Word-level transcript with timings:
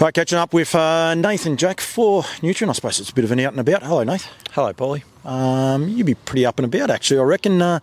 Right, 0.00 0.14
catching 0.14 0.38
up 0.38 0.54
with 0.54 0.74
uh, 0.74 1.14
Nathan 1.14 1.58
Jack 1.58 1.78
for 1.78 2.22
Nutrien. 2.22 2.70
I 2.70 2.72
suppose 2.72 2.98
it's 3.00 3.10
a 3.10 3.14
bit 3.14 3.24
of 3.24 3.32
an 3.32 3.40
out 3.40 3.52
and 3.52 3.60
about. 3.60 3.82
Hello, 3.82 4.02
Nathan. 4.02 4.32
Hello, 4.52 4.72
Polly. 4.72 5.04
Um, 5.26 5.88
you'd 5.88 6.06
be 6.06 6.14
pretty 6.14 6.46
up 6.46 6.58
and 6.58 6.64
about, 6.64 6.88
actually. 6.88 7.20
I 7.20 7.24
reckon. 7.24 7.60
Uh, 7.60 7.80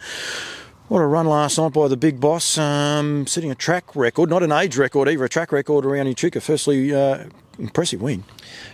what 0.87 0.99
a 0.99 1.05
run 1.05 1.27
last 1.27 1.59
night 1.59 1.73
by 1.73 1.87
the 1.89 1.97
Bigboss, 1.97 2.57
um, 2.57 3.27
setting 3.27 3.51
a 3.51 3.55
track 3.55 3.95
record, 3.95 4.29
not 4.29 4.41
an 4.41 4.51
age 4.53 4.77
record 4.77 5.09
either, 5.09 5.25
a 5.25 5.29
track 5.29 5.51
record 5.51 5.85
around 5.85 6.07
Echuca. 6.07 6.41
Firstly, 6.41 6.95
uh, 6.95 7.25
impressive 7.59 8.01
win. 8.01 8.23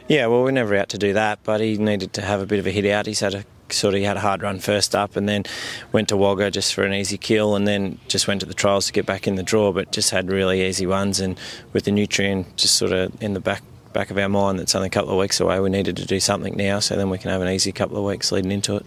Yeah, 0.08 0.28
well, 0.28 0.44
we're 0.44 0.52
never 0.52 0.76
out 0.76 0.88
to 0.90 0.98
do 0.98 1.12
that, 1.12 1.40
but 1.44 1.60
he 1.60 1.76
needed 1.78 2.14
to 2.14 2.22
have 2.22 2.40
a 2.40 2.46
bit 2.46 2.60
of 2.60 2.68
a 2.68 2.72
hit 2.72 2.86
out. 2.86 3.08
He's 3.08 3.20
had 3.20 3.34
a 3.34 3.46
sort 3.70 3.94
of 3.94 4.00
he 4.00 4.04
had 4.04 4.18
a 4.18 4.20
hard 4.20 4.42
run 4.42 4.60
first 4.60 4.96
up 4.96 5.16
and 5.16 5.28
then 5.28 5.44
went 5.92 6.10
to 6.10 6.18
Wagga 6.18 6.52
just 6.52 6.74
for 6.74 6.84
an 6.84 6.94
easy 6.94 7.18
kill 7.18 7.56
and 7.56 7.68
then 7.68 8.00
just 8.08 8.28
went 8.28 8.42
to 8.42 8.46
the 8.46 8.54
trials 8.54 8.88
to 8.88 8.94
get 8.94 9.06
back 9.06 9.28
in 9.28 9.36
the 9.36 9.44
draw 9.44 9.72
but 9.72 9.92
just 9.92 10.12
had 10.12 10.30
really 10.30 10.66
easy 10.66 10.86
ones 10.86 11.20
and 11.20 11.40
with 11.72 11.86
the 11.86 11.92
Nutrien 11.92 12.46
just 12.56 12.76
sort 12.76 12.92
of 12.92 13.22
in 13.22 13.34
the 13.34 13.40
back 13.40 13.64
back 13.94 14.10
of 14.10 14.18
our 14.18 14.30
mind 14.30 14.60
that's 14.60 14.74
only 14.76 14.88
a 14.88 14.90
couple 14.90 15.12
of 15.12 15.18
weeks 15.18 15.40
away 15.40 15.60
we 15.60 15.70
needed 15.70 15.96
to 15.96 16.06
do 16.06 16.20
something 16.20 16.56
now 16.58 16.80
so 16.80 16.96
then 16.96 17.10
we 17.10 17.18
can 17.18 17.30
have 17.30 17.42
an 17.42 17.48
easy 17.48 17.72
couple 17.72 17.96
of 17.98 18.04
weeks 18.04 18.32
leading 18.32 18.52
into 18.52 18.76
it. 18.76 18.86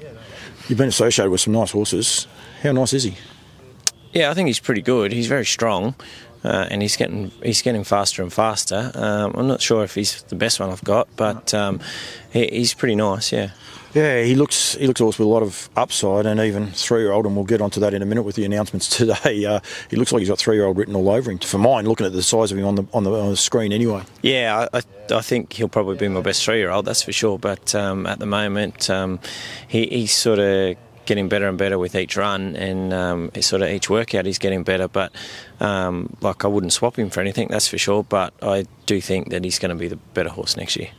You've 0.69 0.79
been 0.79 0.89
associated 0.89 1.31
with 1.31 1.41
some 1.41 1.53
nice 1.53 1.71
horses. 1.71 2.27
How 2.63 2.73
nice 2.73 2.93
is 2.93 3.05
he? 3.05 3.17
Yeah, 4.13 4.31
I 4.31 4.35
think 4.35 4.49
he's 4.49 4.59
pretty 4.59 4.83
good. 4.83 5.13
He's 5.13 5.29
very 5.29 5.45
strong. 5.45 5.95
Uh, 6.45 6.67
and 6.71 6.81
he's 6.81 6.97
getting 6.97 7.33
he's 7.43 7.61
getting 7.61 7.83
faster 7.83 8.23
and 8.23 8.33
faster. 8.33 8.93
Um, 8.95 9.33
I'm 9.35 9.49
not 9.49 9.61
sure 9.61 9.83
if 9.83 9.97
he's 9.97 10.23
the 10.25 10.37
best 10.37 10.61
one 10.61 10.71
I've 10.71 10.85
got, 10.85 11.09
but 11.17 11.53
um, 11.53 11.81
he, 12.31 12.47
he's 12.47 12.73
pretty 12.73 12.95
nice. 12.95 13.33
Yeah. 13.33 13.51
Yeah, 13.97 14.25
he 14.25 14.35
looks 14.35 14.75
he 14.75 14.87
looks 14.87 15.01
also 15.01 15.23
with 15.23 15.27
a 15.27 15.33
lot 15.33 15.43
of 15.43 15.71
upside, 15.75 16.27
and 16.27 16.39
even 16.39 16.67
three 16.73 17.01
year 17.01 17.13
old, 17.13 17.25
and 17.25 17.35
we'll 17.35 17.47
get 17.47 17.63
onto 17.63 17.81
that 17.81 17.95
in 17.95 18.03
a 18.03 18.05
minute 18.05 18.25
with 18.25 18.37
the 18.37 18.45
announcements 18.45 18.89
today. 18.97 19.47
Uh, 19.47 19.61
he 19.89 19.97
looks 19.97 20.13
like 20.13 20.21
he's 20.21 20.29
got 20.29 20.39
three 20.39 20.57
year 20.57 20.67
old 20.67 20.77
written 20.77 20.95
all 20.95 21.09
over 21.09 21.31
him. 21.31 21.39
For 21.39 21.57
mine, 21.57 21.89
looking 21.89 22.05
at 22.05 22.13
the 22.13 22.23
size 22.23 22.53
of 22.53 22.59
him 22.59 22.67
on 22.67 22.75
the 22.75 22.85
on 22.93 23.05
the, 23.05 23.13
on 23.13 23.31
the 23.31 23.39
screen, 23.39 23.73
anyway. 23.73 24.03
Yeah, 24.21 24.69
I, 24.71 24.83
I 25.11 25.23
think 25.23 25.55
he'll 25.55 25.69
probably 25.69 25.97
be 25.97 26.09
my 26.09 26.21
best 26.21 26.45
three 26.45 26.59
year 26.59 26.69
old, 26.69 26.85
that's 26.85 27.01
for 27.01 27.13
sure. 27.13 27.39
But 27.39 27.75
um, 27.75 28.07
at 28.07 28.19
the 28.19 28.27
moment, 28.27 28.91
um, 28.91 29.19
he, 29.67 29.87
he's 29.87 30.15
sort 30.15 30.41
of 30.41 30.77
getting 31.07 31.31
better 31.31 31.49
and 31.49 31.57
better 31.57 31.79
with 31.79 31.95
each 31.95 32.19
run, 32.19 32.55
and 32.55 32.93
um, 32.93 33.31
sort 33.41 33.63
of 33.63 33.71
each 33.71 33.89
workout 33.89 34.27
he's 34.27 34.39
getting 34.39 34.63
better. 34.63 34.89
But 34.89 35.11
um, 35.61 36.17
like 36.21 36.45
I 36.45 36.49
wouldn't 36.49 36.73
swap 36.73 36.99
him 36.99 37.11
for 37.11 37.21
anything, 37.21 37.49
that's 37.49 37.69
for 37.69 37.79
sure. 37.79 38.03
But 38.03 38.35
I 38.43 38.67
do 38.87 39.01
think 39.01 39.31
that 39.31 39.45
he's 39.45 39.59
going 39.59 39.71
to 39.71 39.77
be 39.77 39.89
the 39.89 39.97
better 39.97 40.29
horse 40.29 40.57
next 40.57 40.77
year. 40.77 40.91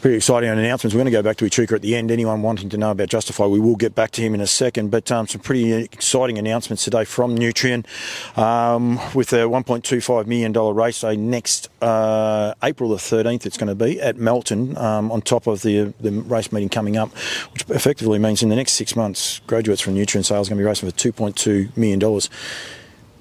Pretty 0.00 0.16
exciting 0.16 0.48
announcements. 0.50 0.94
We're 0.94 1.00
going 1.00 1.12
to 1.12 1.18
go 1.18 1.22
back 1.22 1.36
to 1.38 1.46
Echuca 1.46 1.74
at 1.76 1.82
the 1.82 1.94
end. 1.94 2.10
Anyone 2.10 2.42
wanting 2.42 2.68
to 2.70 2.76
know 2.76 2.90
about 2.90 3.08
Justify, 3.08 3.46
we 3.46 3.60
will 3.60 3.76
get 3.76 3.94
back 3.94 4.10
to 4.12 4.22
him 4.22 4.34
in 4.34 4.40
a 4.40 4.46
second. 4.46 4.90
But 4.90 5.10
um, 5.10 5.26
some 5.26 5.40
pretty 5.40 5.72
exciting 5.72 6.38
announcements 6.38 6.84
today 6.84 7.04
from 7.04 7.36
Nutrien 7.36 7.86
um, 8.36 8.96
with 9.14 9.32
a 9.32 9.46
$1.25 9.46 10.26
million 10.26 10.52
race 10.52 11.00
day 11.00 11.16
next 11.16 11.68
uh, 11.82 12.54
April 12.62 12.90
the 12.90 12.96
13th. 12.96 13.46
It's 13.46 13.56
going 13.56 13.68
to 13.68 13.74
be 13.74 14.00
at 14.00 14.16
Melton 14.16 14.76
um, 14.78 15.10
on 15.12 15.22
top 15.22 15.46
of 15.46 15.62
the 15.62 15.92
the 16.00 16.10
race 16.10 16.52
meeting 16.52 16.68
coming 16.68 16.96
up, 16.96 17.10
which 17.52 17.68
effectively 17.68 18.18
means 18.18 18.42
in 18.42 18.48
the 18.48 18.56
next 18.56 18.72
six 18.72 18.96
months, 18.96 19.40
graduates 19.46 19.80
from 19.80 19.94
Nutrien 19.94 20.24
sales 20.24 20.48
are 20.48 20.50
going 20.50 20.58
to 20.58 20.62
be 20.62 20.64
racing 20.64 20.90
for 20.90 20.96
$2.2 20.96 21.76
million. 21.76 22.00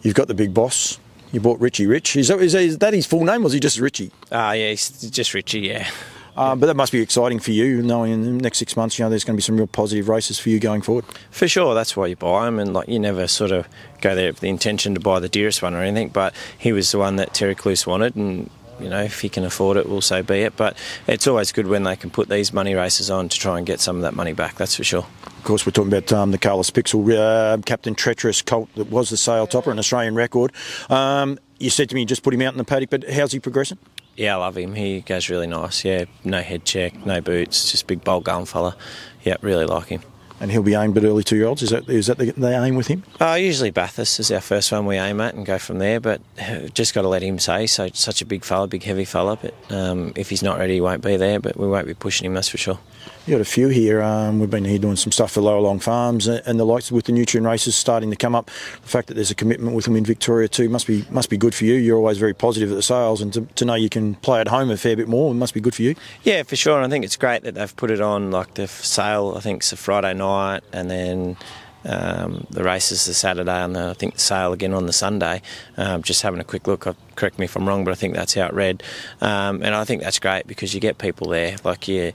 You've 0.01 0.15
got 0.15 0.27
the 0.27 0.33
Bigboss. 0.33 0.99
You 1.31 1.39
bought 1.39 1.59
Richie 1.59 1.87
Rich. 1.87 2.17
Is 2.17 2.27
that, 2.27 2.39
is 2.39 2.77
that 2.79 2.93
his 2.93 3.05
full 3.05 3.23
name, 3.23 3.41
or 3.41 3.43
was 3.45 3.53
he 3.53 3.59
just 3.59 3.79
Richie? 3.79 4.11
Ah, 4.31 4.49
uh, 4.49 4.51
yeah, 4.51 4.69
he's 4.71 4.89
just 5.09 5.33
Richie, 5.33 5.61
yeah. 5.61 5.89
Um, 6.35 6.59
but 6.59 6.67
that 6.67 6.75
must 6.75 6.91
be 6.91 7.01
exciting 7.01 7.39
for 7.39 7.51
you, 7.51 7.81
knowing 7.81 8.13
in 8.13 8.23
the 8.37 8.43
next 8.43 8.57
six 8.57 8.77
months, 8.77 8.97
you 8.97 9.03
know, 9.03 9.09
there's 9.09 9.23
going 9.23 9.35
to 9.35 9.37
be 9.37 9.43
some 9.43 9.57
real 9.57 9.67
positive 9.67 10.07
races 10.07 10.39
for 10.39 10.49
you 10.49 10.59
going 10.59 10.81
forward. 10.81 11.05
For 11.29 11.47
sure, 11.47 11.73
that's 11.73 11.95
why 11.97 12.07
you 12.07 12.15
buy 12.15 12.45
them, 12.45 12.57
and 12.57 12.73
like 12.73 12.87
you 12.87 12.99
never 12.99 13.27
sort 13.27 13.51
of 13.51 13.67
go 13.99 14.15
there 14.15 14.27
with 14.31 14.39
the 14.39 14.49
intention 14.49 14.93
to 14.93 15.01
buy 15.01 15.19
the 15.19 15.29
dearest 15.29 15.61
one 15.61 15.73
or 15.73 15.81
anything. 15.81 16.09
But 16.09 16.33
he 16.57 16.71
was 16.71 16.91
the 16.91 16.99
one 16.99 17.17
that 17.17 17.33
Terry 17.33 17.55
Cluse 17.55 17.85
wanted, 17.85 18.15
and 18.15 18.49
you 18.79 18.89
know, 18.89 19.01
if 19.01 19.21
he 19.21 19.29
can 19.29 19.43
afford 19.43 19.77
it, 19.77 19.89
will 19.89 20.01
so 20.01 20.23
be 20.23 20.39
it. 20.39 20.55
But 20.55 20.77
it's 21.05 21.27
always 21.27 21.51
good 21.51 21.67
when 21.67 21.83
they 21.83 21.95
can 21.95 22.09
put 22.09 22.29
these 22.29 22.53
money 22.53 22.75
races 22.75 23.09
on 23.09 23.29
to 23.29 23.37
try 23.37 23.57
and 23.57 23.67
get 23.67 23.81
some 23.81 23.97
of 23.97 24.01
that 24.03 24.15
money 24.15 24.33
back. 24.33 24.55
That's 24.55 24.75
for 24.75 24.83
sure. 24.83 25.05
Of 25.41 25.45
course, 25.45 25.65
we're 25.65 25.71
talking 25.71 25.91
about 25.91 26.13
um, 26.13 26.29
the 26.29 26.37
Carlos 26.37 26.69
Pixel 26.69 27.17
uh, 27.17 27.57
Captain 27.63 27.95
Treacherous 27.95 28.43
colt 28.43 28.69
that 28.75 28.91
was 28.91 29.09
the 29.09 29.17
sale 29.17 29.47
topper, 29.47 29.71
an 29.71 29.79
Australian 29.79 30.13
record. 30.13 30.51
Um, 30.87 31.39
you 31.57 31.71
said 31.71 31.89
to 31.89 31.95
me 31.95 32.01
you 32.01 32.05
just 32.05 32.21
put 32.21 32.31
him 32.31 32.43
out 32.43 32.53
in 32.53 32.59
the 32.59 32.63
paddock, 32.63 32.91
but 32.91 33.09
how's 33.09 33.31
he 33.31 33.39
progressing? 33.39 33.79
Yeah, 34.15 34.35
I 34.35 34.37
love 34.37 34.55
him. 34.55 34.75
He 34.75 35.01
goes 35.01 35.31
really 35.31 35.47
nice. 35.47 35.83
Yeah, 35.83 36.05
no 36.23 36.43
head 36.43 36.63
check, 36.63 37.07
no 37.07 37.21
boots, 37.21 37.71
just 37.71 37.87
big 37.87 38.03
bold 38.03 38.25
gun 38.25 38.45
fella. 38.45 38.77
Yeah, 39.23 39.37
really 39.41 39.65
like 39.65 39.87
him. 39.87 40.03
And 40.41 40.51
he'll 40.51 40.63
be 40.63 40.73
aimed 40.73 40.97
at 40.97 41.03
early 41.03 41.23
two 41.23 41.37
year 41.37 41.45
olds. 41.45 41.61
Is 41.61 41.69
that 41.69 41.87
is 41.87 42.07
that 42.07 42.17
the, 42.17 42.31
the 42.31 42.49
aim 42.49 42.75
with 42.75 42.87
him? 42.87 43.03
Uh, 43.19 43.35
usually 43.35 43.71
Bathurst 43.71 44.19
is 44.19 44.31
our 44.31 44.41
first 44.41 44.71
one 44.71 44.85
we 44.87 44.97
aim 44.97 45.21
at 45.21 45.35
and 45.35 45.45
go 45.45 45.57
from 45.57 45.77
there. 45.77 45.99
But 45.99 46.19
just 46.73 46.93
got 46.93 47.03
to 47.03 47.07
let 47.07 47.21
him 47.21 47.39
say. 47.39 47.67
So 47.67 47.89
such 47.93 48.21
a 48.21 48.25
big 48.25 48.43
fella, 48.43 48.67
big 48.67 48.83
heavy 48.83 49.05
fella. 49.05 49.37
But 49.37 49.53
um, 49.71 50.11
if 50.15 50.29
he's 50.29 50.43
not 50.43 50.57
ready, 50.57 50.73
he 50.73 50.81
won't 50.81 51.03
be 51.03 51.15
there. 51.15 51.39
But 51.39 51.57
we 51.57 51.67
won't 51.67 51.87
be 51.87 51.93
pushing 51.93 52.25
him. 52.25 52.33
That's 52.33 52.49
for 52.49 52.57
sure. 52.57 52.79
You 53.27 53.35
got 53.35 53.41
a 53.41 53.45
few 53.45 53.67
here. 53.67 54.01
Um, 54.01 54.39
we've 54.39 54.49
been 54.49 54.65
here 54.65 54.79
doing 54.79 54.95
some 54.95 55.11
stuff 55.11 55.33
for 55.33 55.41
Lower 55.41 55.59
Long 55.61 55.79
Farms 55.79 56.25
and, 56.25 56.41
and 56.47 56.59
the 56.59 56.65
likes 56.65 56.91
with 56.91 57.05
the 57.05 57.11
Nutrien 57.11 57.45
races 57.45 57.75
starting 57.75 58.09
to 58.09 58.15
come 58.15 58.33
up. 58.33 58.47
The 58.47 58.87
fact 58.87 59.09
that 59.09 59.13
there's 59.13 59.29
a 59.29 59.35
commitment 59.35 59.75
with 59.75 59.85
them 59.85 59.95
in 59.95 60.03
Victoria 60.03 60.47
too 60.47 60.69
must 60.69 60.87
be 60.87 61.05
must 61.11 61.29
be 61.29 61.37
good 61.37 61.53
for 61.53 61.65
you. 61.65 61.75
You're 61.75 61.97
always 61.97 62.17
very 62.17 62.33
positive 62.33 62.71
at 62.71 62.75
the 62.75 62.81
sales, 62.81 63.21
and 63.21 63.31
to, 63.33 63.41
to 63.41 63.63
know 63.63 63.75
you 63.75 63.89
can 63.89 64.15
play 64.15 64.41
at 64.41 64.47
home 64.47 64.71
a 64.71 64.77
fair 64.77 64.95
bit 64.95 65.07
more 65.07 65.35
must 65.35 65.53
be 65.53 65.61
good 65.61 65.75
for 65.75 65.83
you. 65.83 65.93
Yeah, 66.23 66.41
for 66.41 66.55
sure. 66.55 66.77
And 66.77 66.85
I 66.85 66.89
think 66.89 67.05
it's 67.05 67.15
great 67.15 67.43
that 67.43 67.53
they've 67.53 67.75
put 67.75 67.91
it 67.91 68.01
on 68.01 68.31
like 68.31 68.55
the 68.55 68.67
sale. 68.67 69.35
I 69.37 69.39
think 69.39 69.61
it's 69.61 69.71
a 69.71 69.77
Friday 69.77 70.15
night, 70.15 70.30
and 70.73 70.89
then. 70.89 71.37
Um, 71.83 72.45
the 72.51 72.63
races 72.63 73.05
the 73.05 73.13
Saturday 73.15 73.51
and 73.51 73.75
the, 73.75 73.89
I 73.89 73.93
think 73.95 74.13
the 74.13 74.19
sale 74.19 74.53
again 74.53 74.71
on 74.71 74.85
the 74.85 74.93
Sunday. 74.93 75.41
Um, 75.77 76.03
just 76.03 76.21
having 76.21 76.39
a 76.39 76.43
quick 76.43 76.67
look, 76.67 76.85
correct 77.15 77.39
me 77.39 77.45
if 77.45 77.55
I'm 77.55 77.67
wrong, 77.67 77.83
but 77.83 77.89
I 77.89 77.95
think 77.95 78.13
that's 78.13 78.35
how 78.35 78.45
it 78.45 78.53
read. 78.53 78.83
Um, 79.19 79.63
and 79.63 79.73
I 79.73 79.83
think 79.83 80.03
that's 80.03 80.19
great 80.19 80.45
because 80.45 80.75
you 80.75 80.79
get 80.79 80.99
people 80.99 81.29
there. 81.29 81.55
Like 81.63 81.87
you 81.87 82.13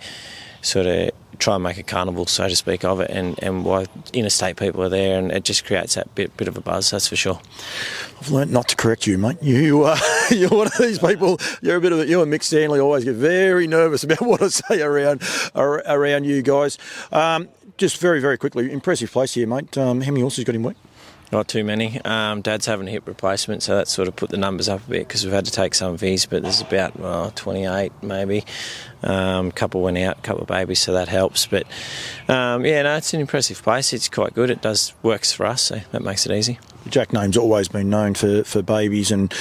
sort 0.62 0.86
of 0.86 1.10
try 1.38 1.54
and 1.54 1.64
make 1.64 1.78
a 1.78 1.82
carnival, 1.82 2.26
so 2.26 2.48
to 2.48 2.56
speak, 2.56 2.84
of 2.84 3.00
it, 3.00 3.10
and 3.10 3.38
and 3.42 3.64
why 3.64 3.86
interstate 4.12 4.56
people 4.56 4.82
are 4.82 4.88
there, 4.88 5.18
and 5.18 5.30
it 5.32 5.44
just 5.44 5.64
creates 5.64 5.94
that 5.94 6.14
bit 6.14 6.36
bit 6.36 6.48
of 6.48 6.56
a 6.56 6.60
buzz. 6.60 6.90
That's 6.90 7.08
for 7.08 7.16
sure. 7.16 7.40
I've 8.20 8.30
learnt 8.30 8.50
not 8.50 8.68
to 8.68 8.76
correct 8.76 9.06
you, 9.06 9.18
mate. 9.18 9.42
You 9.42 9.84
uh, 9.84 9.98
you're 10.30 10.50
one 10.50 10.66
of 10.66 10.78
these 10.78 10.98
people. 10.98 11.38
You're 11.62 11.76
a 11.76 11.80
bit 11.80 11.92
of 11.92 12.00
a, 12.00 12.06
you 12.06 12.22
and 12.22 12.32
Mick 12.32 12.42
Stanley 12.42 12.80
always 12.80 13.04
get 13.04 13.14
very 13.14 13.66
nervous 13.66 14.04
about 14.04 14.20
what 14.26 14.42
I 14.42 14.48
say 14.48 14.82
around 14.82 15.22
around 15.54 16.24
you 16.24 16.42
guys. 16.42 16.78
Um, 17.12 17.48
just 17.76 17.98
very 17.98 18.20
very 18.20 18.38
quickly, 18.38 18.70
impressive 18.72 19.10
place 19.10 19.34
here, 19.34 19.46
mate. 19.46 19.76
Um, 19.76 20.00
how 20.00 20.10
many 20.10 20.22
horses 20.22 20.44
got 20.44 20.54
him 20.54 20.62
wet? 20.62 20.76
Not 21.32 21.48
too 21.48 21.64
many. 21.64 22.00
Um, 22.04 22.40
Dad's 22.40 22.66
having 22.66 22.86
a 22.86 22.90
hip 22.90 23.08
replacement, 23.08 23.62
so 23.64 23.74
that 23.74 23.88
sort 23.88 24.06
of 24.06 24.14
put 24.14 24.30
the 24.30 24.36
numbers 24.36 24.68
up 24.68 24.86
a 24.86 24.90
bit 24.90 25.08
because 25.08 25.24
we've 25.24 25.34
had 25.34 25.44
to 25.46 25.50
take 25.50 25.74
some 25.74 25.92
of 25.92 26.00
his, 26.00 26.24
but 26.24 26.42
there's 26.42 26.60
about 26.60 26.98
well, 27.00 27.32
28 27.32 27.90
maybe. 28.02 28.44
A 29.02 29.12
um, 29.12 29.50
couple 29.50 29.82
went 29.82 29.98
out, 29.98 30.18
a 30.18 30.20
couple 30.20 30.42
of 30.42 30.48
babies, 30.48 30.78
so 30.78 30.92
that 30.92 31.08
helps. 31.08 31.46
But 31.46 31.66
um, 32.28 32.64
yeah, 32.64 32.82
no, 32.82 32.96
it's 32.96 33.12
an 33.12 33.20
impressive 33.20 33.60
place. 33.60 33.92
It's 33.92 34.08
quite 34.08 34.34
good. 34.34 34.50
It 34.50 34.62
does 34.62 34.94
works 35.02 35.32
for 35.32 35.46
us, 35.46 35.62
so 35.62 35.80
that 35.90 36.02
makes 36.02 36.26
it 36.26 36.32
easy. 36.32 36.60
Jack 36.88 37.12
name's 37.12 37.36
always 37.36 37.66
been 37.66 37.90
known 37.90 38.14
for, 38.14 38.44
for 38.44 38.62
babies, 38.62 39.10
and 39.10 39.32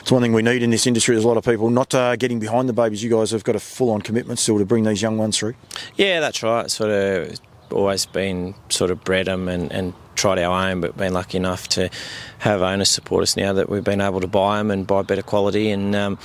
it's 0.00 0.10
one 0.10 0.22
thing 0.22 0.32
we 0.32 0.40
need 0.40 0.62
in 0.62 0.70
this 0.70 0.86
industry. 0.86 1.14
There's 1.14 1.26
a 1.26 1.28
lot 1.28 1.36
of 1.36 1.44
people 1.44 1.68
not 1.68 1.94
uh, 1.94 2.16
getting 2.16 2.38
behind 2.38 2.70
the 2.70 2.72
babies. 2.72 3.02
You 3.02 3.10
guys 3.10 3.32
have 3.32 3.44
got 3.44 3.54
a 3.54 3.60
full 3.60 3.90
on 3.90 4.00
commitment 4.00 4.38
still 4.38 4.58
to 4.58 4.64
bring 4.64 4.84
these 4.84 5.02
young 5.02 5.18
ones 5.18 5.36
through. 5.36 5.54
Yeah, 5.96 6.20
that's 6.20 6.42
right. 6.42 6.70
Sort 6.70 6.90
of 6.90 7.38
always 7.70 8.06
been 8.06 8.54
sort 8.68 8.90
of 8.90 9.04
bred 9.04 9.26
them 9.26 9.48
and, 9.48 9.72
and 9.72 9.94
tried 10.14 10.38
our 10.38 10.70
own, 10.70 10.80
but 10.80 10.96
been 10.96 11.12
lucky 11.12 11.36
enough 11.36 11.68
to 11.68 11.90
have 12.38 12.62
owners 12.62 12.90
support 12.90 13.22
us 13.22 13.36
now 13.36 13.52
that 13.52 13.68
we've 13.68 13.84
been 13.84 14.00
able 14.00 14.20
to 14.20 14.26
buy 14.26 14.58
them 14.58 14.70
and 14.70 14.86
buy 14.86 15.02
better 15.02 15.22
quality. 15.22 15.70
And 15.70 15.94
um, 15.94 16.18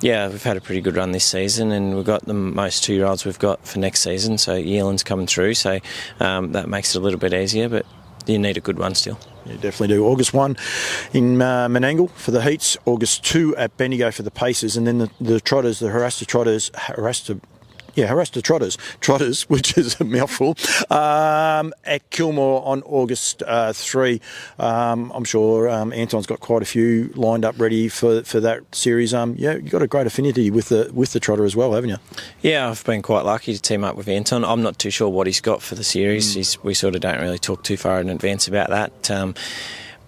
yeah, 0.00 0.28
we've 0.28 0.42
had 0.42 0.56
a 0.56 0.60
pretty 0.60 0.80
good 0.80 0.96
run 0.96 1.12
this 1.12 1.24
season, 1.24 1.70
and 1.70 1.94
we've 1.96 2.04
got 2.04 2.24
the 2.24 2.34
most 2.34 2.84
two 2.84 2.94
year 2.94 3.06
olds 3.06 3.24
we've 3.24 3.38
got 3.38 3.66
for 3.66 3.78
next 3.78 4.00
season. 4.00 4.38
So 4.38 4.54
yearlings 4.54 5.02
coming 5.02 5.26
through, 5.26 5.54
so 5.54 5.80
um, 6.20 6.52
that 6.52 6.68
makes 6.68 6.94
it 6.94 6.98
a 6.98 7.02
little 7.02 7.18
bit 7.18 7.32
easier, 7.34 7.68
but 7.68 7.86
you 8.26 8.38
need 8.38 8.56
a 8.56 8.60
good 8.60 8.78
one 8.78 8.94
still. 8.94 9.18
You 9.46 9.54
definitely 9.54 9.88
do. 9.88 10.06
August 10.06 10.32
1 10.32 10.56
in 11.12 11.42
uh, 11.42 11.68
Menangle 11.68 12.10
for 12.12 12.30
the 12.30 12.40
heats, 12.40 12.78
August 12.86 13.24
2 13.26 13.56
at 13.56 13.76
Bendigo 13.76 14.10
for 14.10 14.22
the 14.22 14.30
paces, 14.30 14.76
and 14.76 14.86
then 14.86 14.98
the, 14.98 15.10
the 15.20 15.40
trotters, 15.40 15.80
the 15.80 15.88
Harasta 15.88 16.26
trotters, 16.26 16.70
Harasta 16.70 17.40
yeah, 17.94 18.08
Harasta 18.08 18.42
Trotters, 18.42 18.78
Trotters, 19.00 19.42
which 19.48 19.76
is 19.76 20.00
a 20.00 20.04
mouthful, 20.04 20.56
um, 20.90 21.72
at 21.84 22.08
Kilmore 22.10 22.66
on 22.66 22.82
August 22.82 23.42
uh, 23.46 23.72
3. 23.72 24.20
Um, 24.58 25.10
I'm 25.14 25.24
sure 25.24 25.68
um, 25.68 25.92
Anton's 25.92 26.26
got 26.26 26.40
quite 26.40 26.62
a 26.62 26.66
few 26.66 27.10
lined 27.14 27.44
up 27.44 27.58
ready 27.58 27.88
for, 27.88 28.22
for 28.22 28.40
that 28.40 28.62
series. 28.74 29.14
Um, 29.14 29.34
yeah, 29.38 29.54
you've 29.54 29.70
got 29.70 29.82
a 29.82 29.86
great 29.86 30.06
affinity 30.06 30.50
with 30.50 30.68
the 30.68 30.90
with 30.92 31.12
the 31.12 31.20
Trotter 31.20 31.44
as 31.44 31.56
well, 31.56 31.72
haven't 31.72 31.90
you? 31.90 31.96
Yeah, 32.42 32.68
I've 32.68 32.84
been 32.84 33.02
quite 33.02 33.24
lucky 33.24 33.54
to 33.54 33.60
team 33.60 33.84
up 33.84 33.96
with 33.96 34.08
Anton. 34.08 34.44
I'm 34.44 34.62
not 34.62 34.78
too 34.78 34.90
sure 34.90 35.08
what 35.08 35.26
he's 35.26 35.40
got 35.40 35.62
for 35.62 35.74
the 35.74 35.84
series. 35.84 36.36
Mm. 36.36 36.64
we 36.64 36.74
sort 36.74 36.94
of 36.94 37.00
don't 37.00 37.20
really 37.20 37.38
talk 37.38 37.62
too 37.62 37.76
far 37.76 38.00
in 38.00 38.08
advance 38.08 38.48
about 38.48 38.70
that. 38.70 39.10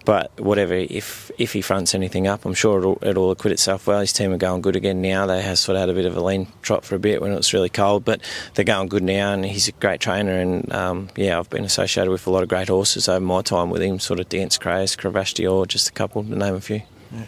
But 0.07 0.31
whatever, 0.39 0.73
if 0.73 1.31
if 1.37 1.51
he 1.51 1.61
fronts 1.61 1.93
anything 1.93 2.27
up, 2.27 2.45
I'm 2.45 2.53
sure 2.53 2.79
it'll, 2.79 2.97
it'll 3.01 3.31
acquit 3.31 3.51
itself 3.51 3.87
well. 3.87 3.99
His 3.99 4.13
team 4.13 4.31
are 4.31 4.37
going 4.37 4.61
good 4.61 4.77
again 4.77 5.01
now. 5.01 5.25
They 5.25 5.41
have 5.41 5.59
sort 5.59 5.75
of 5.75 5.81
had 5.81 5.89
a 5.89 5.93
bit 5.93 6.05
of 6.05 6.15
a 6.15 6.21
lean 6.21 6.47
trot 6.61 6.85
for 6.85 6.95
a 6.95 6.99
bit 6.99 7.21
when 7.21 7.33
it 7.33 7.35
was 7.35 7.53
really 7.53 7.67
cold, 7.67 8.05
but 8.05 8.21
they're 8.53 8.63
going 8.63 8.87
good 8.87 9.03
now, 9.03 9.33
and 9.33 9.45
he's 9.45 9.67
a 9.67 9.73
great 9.73 9.99
trainer. 9.99 10.31
And 10.31 10.71
um, 10.71 11.09
yeah, 11.17 11.37
I've 11.37 11.49
been 11.49 11.65
associated 11.65 12.09
with 12.09 12.25
a 12.25 12.29
lot 12.29 12.41
of 12.41 12.47
great 12.47 12.69
horses 12.69 13.09
over 13.09 13.19
my 13.19 13.41
time 13.41 13.69
with 13.69 13.81
him, 13.81 13.99
sort 13.99 14.21
of 14.21 14.29
Dance 14.29 14.57
Craze, 14.57 14.95
Cravache 14.95 15.43
Dior, 15.43 15.67
just 15.67 15.89
a 15.89 15.91
couple 15.91 16.23
to 16.23 16.33
name 16.33 16.55
a 16.55 16.61
few. 16.61 16.83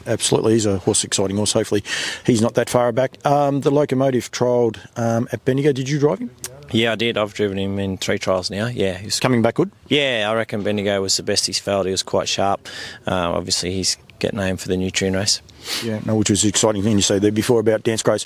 Absolutely, 0.08 0.54
he's 0.54 0.66
a 0.66 0.78
horse, 0.78 1.04
exciting 1.04 1.36
horse. 1.36 1.52
Hopefully, 1.52 1.84
he's 2.26 2.42
not 2.42 2.54
that 2.54 2.70
far 2.70 2.94
back. 2.94 3.18
Um, 3.26 3.60
the 3.60 3.72
locomotive 3.72 4.32
trialled 4.32 4.80
um, 4.98 5.28
at 5.34 5.44
Bendigo. 5.44 5.74
Did 5.74 5.90
you 5.90 6.00
drive 6.00 6.20
him? 6.20 6.32
Yeah, 6.72 6.92
I 6.92 6.96
did. 6.96 7.18
I've 7.18 7.34
driven 7.34 7.58
him 7.58 7.80
in 7.80 7.98
three 7.98 8.20
trials 8.20 8.52
now. 8.52 8.68
Yeah, 8.68 8.98
he's 8.98 9.20
coming 9.20 9.42
back 9.42 9.56
good. 9.56 9.72
Yeah, 9.88 10.28
I 10.30 10.36
reckon 10.36 10.64
Bendigo 10.64 11.02
was 11.02 11.18
the 11.18 11.24
best 11.24 11.48
he's 11.48 11.60
felt. 11.60 11.86
He 11.86 11.92
was 11.92 12.04
quite 12.04 12.28
sharp. 12.28 12.68
Uh, 13.08 13.32
obviously, 13.32 13.72
he's 13.72 13.98
getting 14.20 14.40
named 14.40 14.60
for 14.60 14.68
the 14.68 14.76
Nutrien 14.76 15.16
race. 15.16 15.42
Yeah, 15.84 16.00
no, 16.06 16.16
which 16.16 16.30
was 16.30 16.44
an 16.44 16.50
exciting 16.50 16.84
thing 16.84 16.96
you 16.96 17.02
said 17.02 17.22
there 17.22 17.32
before 17.32 17.60
about 17.60 17.84
Dance 17.84 18.04
Craze. 18.04 18.26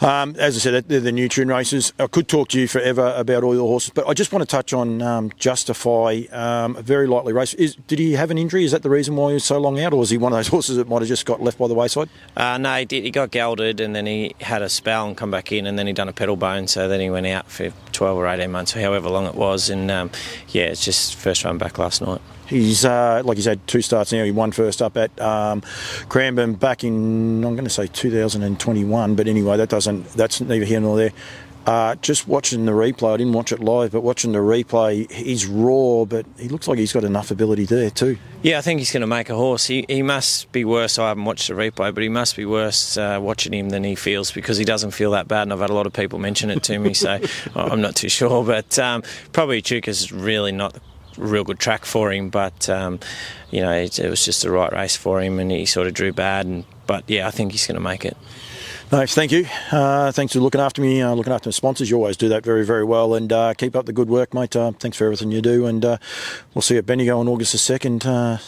Um, 0.00 0.34
as 0.38 0.56
I 0.56 0.60
said, 0.60 0.88
they're 0.88 1.00
the 1.00 1.10
Nutrien 1.10 1.48
races. 1.48 1.92
I 1.98 2.06
could 2.06 2.28
talk 2.28 2.48
to 2.48 2.60
you 2.60 2.68
forever 2.68 3.14
about 3.16 3.44
all 3.44 3.54
your 3.54 3.66
horses, 3.66 3.90
but 3.94 4.06
I 4.06 4.14
just 4.14 4.32
want 4.32 4.42
to 4.42 4.46
touch 4.46 4.72
on 4.72 5.02
um, 5.02 5.30
Justify, 5.36 6.22
um, 6.32 6.76
a 6.76 6.82
very 6.82 7.06
lightly 7.06 7.32
race. 7.32 7.54
Is, 7.54 7.76
did 7.86 7.98
he 7.98 8.12
have 8.12 8.30
an 8.30 8.38
injury? 8.38 8.64
Is 8.64 8.72
that 8.72 8.82
the 8.82 8.90
reason 8.90 9.16
why 9.16 9.28
he 9.28 9.34
was 9.34 9.44
so 9.44 9.58
long 9.58 9.80
out, 9.80 9.92
or 9.92 9.98
was 9.98 10.10
he 10.10 10.18
one 10.18 10.32
of 10.32 10.38
those 10.38 10.48
horses 10.56 10.76
that 10.76 10.88
might 10.88 11.00
have 11.00 11.08
just 11.08 11.26
got 11.26 11.42
left 11.42 11.58
by 11.58 11.68
the 11.68 11.74
wayside? 11.74 12.08
Uh, 12.36 12.58
no, 12.58 12.74
he 12.76 12.84
did. 12.84 13.04
He 13.04 13.10
got 13.10 13.30
gelded, 13.30 13.80
and 13.80 13.94
then 13.94 14.06
he 14.06 14.34
had 14.40 14.62
a 14.62 14.68
spell 14.68 15.06
and 15.06 15.16
come 15.16 15.30
back 15.30 15.52
in, 15.52 15.66
and 15.66 15.78
then 15.78 15.86
he 15.86 15.92
done 15.92 16.08
a 16.08 16.12
pedal 16.12 16.36
bone, 16.36 16.66
so 16.68 16.88
then 16.88 17.00
he 17.00 17.10
went 17.10 17.26
out 17.26 17.50
for 17.50 17.70
12 17.92 18.18
or 18.18 18.26
18 18.26 18.50
months, 18.50 18.76
or 18.76 18.80
however 18.80 19.08
long 19.08 19.26
it 19.26 19.34
was, 19.34 19.70
and 19.70 19.90
um, 19.90 20.10
yeah, 20.48 20.64
it's 20.64 20.84
just 20.84 21.16
first 21.16 21.44
run 21.44 21.58
back 21.58 21.78
last 21.78 22.00
night. 22.00 22.20
He's 22.50 22.84
uh, 22.84 23.22
like 23.24 23.38
he's 23.38 23.46
had 23.46 23.64
two 23.68 23.80
starts 23.80 24.12
now. 24.12 24.24
He 24.24 24.32
won 24.32 24.50
first 24.50 24.82
up 24.82 24.96
at 24.96 25.18
um, 25.20 25.62
Cranbourne 26.08 26.54
back 26.54 26.82
in 26.82 27.44
I'm 27.44 27.54
going 27.54 27.62
to 27.64 27.70
say 27.70 27.86
2021, 27.86 29.14
but 29.14 29.28
anyway, 29.28 29.56
that 29.56 29.68
doesn't 29.68 30.08
that's 30.14 30.40
neither 30.40 30.64
here 30.64 30.80
nor 30.80 30.96
there. 30.96 31.12
Uh, 31.66 31.94
just 31.96 32.26
watching 32.26 32.64
the 32.64 32.72
replay, 32.72 33.14
I 33.14 33.16
didn't 33.18 33.34
watch 33.34 33.52
it 33.52 33.60
live, 33.60 33.92
but 33.92 34.00
watching 34.00 34.32
the 34.32 34.38
replay, 34.38 35.08
he's 35.12 35.46
raw, 35.46 36.04
but 36.06 36.26
he 36.38 36.48
looks 36.48 36.66
like 36.66 36.78
he's 36.78 36.92
got 36.92 37.04
enough 37.04 37.30
ability 37.30 37.66
there 37.66 37.90
too. 37.90 38.16
Yeah, 38.42 38.58
I 38.58 38.62
think 38.62 38.80
he's 38.80 38.90
going 38.90 39.02
to 39.02 39.06
make 39.06 39.28
a 39.28 39.36
horse. 39.36 39.66
He, 39.66 39.84
he 39.86 40.02
must 40.02 40.50
be 40.52 40.64
worse. 40.64 40.98
I 40.98 41.08
haven't 41.08 41.26
watched 41.26 41.46
the 41.46 41.54
replay, 41.54 41.94
but 41.94 42.02
he 42.02 42.08
must 42.08 42.34
be 42.34 42.46
worse 42.46 42.96
uh, 42.96 43.18
watching 43.22 43.52
him 43.52 43.68
than 43.68 43.84
he 43.84 43.94
feels 43.94 44.32
because 44.32 44.56
he 44.56 44.64
doesn't 44.64 44.92
feel 44.92 45.10
that 45.10 45.28
bad. 45.28 45.42
And 45.42 45.52
I've 45.52 45.60
had 45.60 45.70
a 45.70 45.74
lot 45.74 45.86
of 45.86 45.92
people 45.92 46.18
mention 46.18 46.50
it 46.50 46.62
to 46.64 46.78
me, 46.78 46.94
so 46.94 47.20
I'm 47.54 47.82
not 47.82 47.94
too 47.94 48.08
sure. 48.08 48.42
But 48.42 48.78
um, 48.78 49.02
probably 49.32 49.60
Chuka's 49.60 50.10
really 50.10 50.52
not 50.52 50.76
real 51.20 51.44
good 51.44 51.58
track 51.58 51.84
for 51.84 52.12
him, 52.12 52.30
but 52.30 52.68
um, 52.68 53.00
you 53.50 53.60
know 53.60 53.72
it, 53.72 53.98
it, 53.98 54.08
was 54.08 54.24
just 54.24 54.42
the 54.42 54.50
right 54.50 54.72
race 54.72 54.96
for 54.96 55.20
him, 55.20 55.38
and 55.38 55.50
he 55.50 55.66
sort 55.66 55.86
of 55.86 55.94
drew 55.94 56.12
bad. 56.12 56.46
And 56.46 56.64
but 56.86 57.04
yeah, 57.06 57.28
I 57.28 57.30
think 57.30 57.52
he's 57.52 57.66
going 57.66 57.76
to 57.76 57.80
make 57.80 58.04
it. 58.04 58.16
Nice, 58.92 59.14
thank 59.14 59.30
you. 59.30 59.46
Uh, 59.70 60.10
thanks 60.10 60.32
for 60.32 60.40
looking 60.40 60.60
after 60.60 60.82
me, 60.82 61.00
uh, 61.00 61.14
looking 61.14 61.32
after 61.32 61.48
the 61.48 61.52
sponsors. 61.52 61.88
You 61.88 61.96
always 61.96 62.16
do 62.16 62.28
that 62.30 62.44
very, 62.44 62.64
very 62.64 62.84
well, 62.84 63.14
and 63.14 63.32
uh, 63.32 63.54
keep 63.54 63.76
up 63.76 63.86
the 63.86 63.92
good 63.92 64.08
work, 64.08 64.34
mate. 64.34 64.56
Uh, 64.56 64.72
thanks 64.72 64.96
for 64.96 65.04
everything 65.04 65.30
you 65.30 65.40
do, 65.40 65.66
and 65.66 65.84
uh, 65.84 65.98
we'll 66.54 66.62
see 66.62 66.74
you 66.74 66.78
at 66.78 66.86
Bendigo 66.86 67.20
on 67.20 67.28
August 67.28 67.52
the 67.52 67.58
second. 67.58 68.04
Uh, 68.04 68.38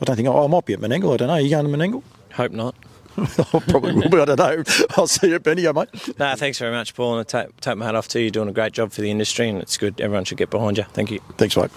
I 0.00 0.04
don't 0.04 0.14
think 0.14 0.28
oh, 0.28 0.44
I 0.44 0.46
might 0.46 0.66
be 0.66 0.72
at 0.72 0.78
Menangle. 0.78 1.14
I 1.14 1.16
don't 1.16 1.28
know. 1.28 1.34
Are 1.34 1.40
you 1.40 1.50
going 1.50 1.66
to 1.66 1.76
Menangle? 1.76 2.02
Hope 2.34 2.52
not. 2.52 2.76
I 3.18 3.58
probably 3.66 3.94
will 3.94 4.08
be. 4.08 4.20
I 4.20 4.24
don't 4.24 4.38
know. 4.38 4.62
I'll 4.96 5.08
see 5.08 5.30
you 5.30 5.34
at 5.34 5.42
Bendigo, 5.42 5.72
mate. 5.72 5.88
No, 6.18 6.34
thanks 6.36 6.60
very 6.60 6.72
much, 6.72 6.94
Paul. 6.94 7.18
And 7.18 7.20
I 7.20 7.24
take, 7.24 7.60
take 7.60 7.76
my 7.76 7.86
hat 7.86 7.96
off 7.96 8.06
to 8.08 8.20
you. 8.20 8.26
You're 8.26 8.30
doing 8.30 8.48
a 8.48 8.52
great 8.52 8.72
job 8.72 8.92
for 8.92 9.00
the 9.00 9.10
industry, 9.10 9.48
and 9.48 9.60
it's 9.60 9.76
good. 9.76 10.00
Everyone 10.00 10.24
should 10.24 10.38
get 10.38 10.50
behind 10.50 10.78
you. 10.78 10.84
Thank 10.84 11.10
you. 11.10 11.20
Thanks, 11.36 11.56
mate. 11.56 11.70